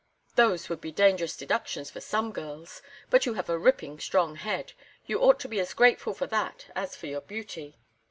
"Those 0.35 0.67
would 0.67 0.81
be 0.81 0.91
dangerous 0.91 1.37
deductions 1.37 1.91
for 1.91 2.01
some 2.01 2.31
girls, 2.31 2.81
but 3.11 3.27
you 3.27 3.35
have 3.35 3.49
a 3.51 3.57
ripping 3.59 3.99
strong 3.99 4.35
head. 4.35 4.73
You 5.05 5.19
ought 5.19 5.39
to 5.41 5.47
be 5.47 5.59
as 5.59 5.75
grateful 5.75 6.15
for 6.15 6.25
that 6.25 6.65
as 6.73 6.95
for 6.95 7.05
your 7.05 7.21
beauty." 7.21 7.77